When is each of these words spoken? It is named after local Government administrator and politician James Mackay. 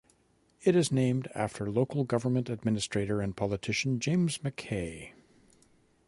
It 0.63 0.75
is 0.75 0.91
named 0.91 1.27
after 1.35 1.69
local 1.69 2.05
Government 2.05 2.49
administrator 2.49 3.21
and 3.21 3.37
politician 3.37 3.99
James 3.99 4.43
Mackay. 4.43 5.13